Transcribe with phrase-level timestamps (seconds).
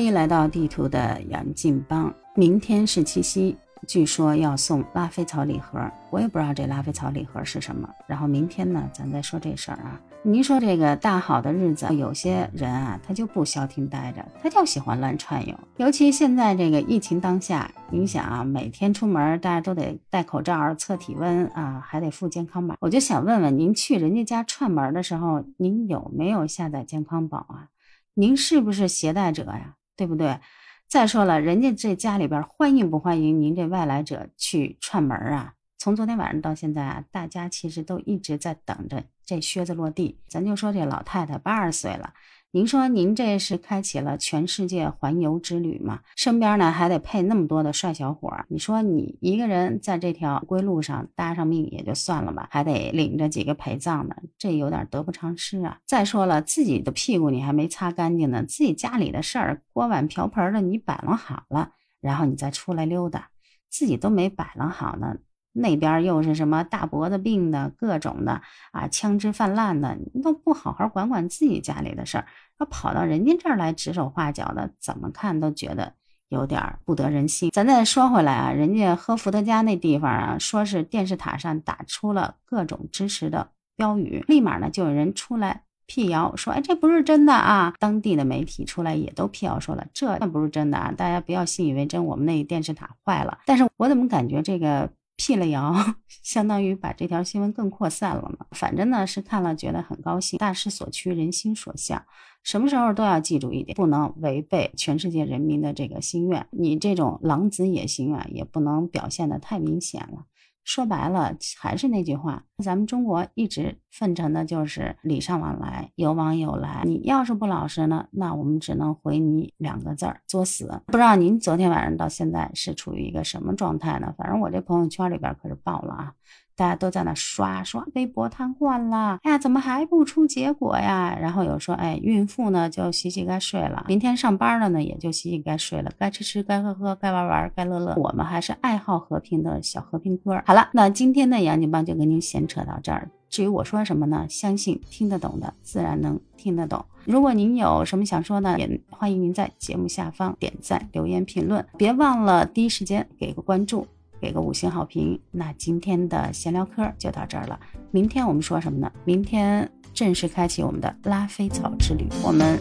[0.00, 2.10] 欢迎来到地图的杨劲邦。
[2.34, 3.54] 明天是七夕，
[3.86, 7.86] 据说要送拉菲草礼盒，我也不知道这拉菲草礼盒是什么。
[8.06, 10.00] 然后明天呢，咱再说这事儿啊。
[10.22, 15.54] 您说这个大好的日子，有些人啊，他就不消停待着，他就喜欢乱串悠。
[15.76, 22.74] 尤其现在这个疫情当下，你想啊，每天出门大家都得戴口罩、测体温啊，还得付健康码。
[22.80, 27.68] 我就想问问您，去人家家串门的时候，您有没有下载健康宝啊？
[28.14, 29.74] 您是不是携带者呀？
[30.00, 30.40] 对不对？
[30.88, 35.52] 再说了，人家这家里边欢迎不欢迎您这外来者去串门啊？
[35.76, 40.18] 从昨天晚上到现在啊，大家其实都一直在等着这靴子落地。
[40.26, 42.14] 咱就说这老太太八十岁了，
[42.52, 46.00] 您说您这是开启了全世界环游之旅吗？
[46.16, 55.78] 身边呢还得配那么多的帅小伙儿，你说你一个人在这条归路上搭上命也就算了吧，还得领着几个陪葬的，这有点得不偿失啊。
[55.86, 63.30] 再说了，自己的屁股你还没擦干净呢，自己家里的事儿锅碗瓢盆的你摆弄好了，然后你再出来溜达，
[63.68, 65.18] 自己都没摆弄好呢。
[65.52, 72.26] 那边又是什么大脖子病的各种的啊，枪支泛滥的，你都不好好管管自己家里的事儿，
[72.60, 75.92] 要跑到人家这儿来指手画脚的，怎么看都觉得
[76.28, 77.50] 有点不得人心。
[77.50, 87.74] 咱再说回来啊，人家喝伏特加那地方啊，说是电视塔上打出了各种支持的标语，立马呢就有人出来辟谣，说哎这不是真的啊。
[87.80, 93.38] 当地的媒体出来也都辟谣说了，这那不是真的啊，大家不要信以为真，我们那电视塔坏了。
[93.46, 94.88] 但是我怎么感觉这个？
[95.20, 95.74] 辟了谣，
[96.24, 98.46] 相当于把这条新闻更扩散了嘛。
[98.52, 102.02] 反正呢是看了觉得很高兴，大势所趋，人心所向，
[102.42, 106.46] 什么时候都要记住一点，不能违背全世界人民的这个心愿。
[106.52, 110.24] 你这种狼子野心啊，也不能表现的太明显了。
[110.70, 116.84] 说白了，还是那句话，咱们中国一直奉承的就是礼尚往来，有往有来。
[116.84, 120.80] 你要是不老实呢，那我们只能回你两个字儿：作死。
[120.86, 124.14] 不知道您昨天晚上到现在是处于一个什么状态呢？
[124.16, 126.12] 反正我这朋友圈里边可是爆了啊。
[126.56, 131.16] 大家都在那刷刷微博瘫痪了，哎呀，怎么还不出结果呀？
[131.18, 137.94] 然后有说，哎，孕妇呢就洗洗该睡了，明天上班了呢也就洗洗该睡了，该吃吃，该喝喝，该玩玩，该乐乐。
[137.96, 140.42] 我们还是爱好和平的小和平哥。
[140.44, 143.10] 好了，那今天的杨景邦就跟您闲扯到这儿。
[143.30, 144.26] 至于我说什么呢？
[144.28, 146.84] 相信听得懂的自然能听得懂。
[147.06, 153.86] 如果您有什么想说的，也欢迎您在节目下方点赞、留言、评论，别忘了第一时间给个关注。
[154.20, 157.58] 给个五星好评，那今天的闲聊课就到这儿了。
[157.90, 158.92] 明天我们说什么呢？
[159.04, 162.58] 明天正式开启我们的拉菲草之旅，我们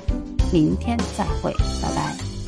[0.54, 2.39] 明天再会，拜拜。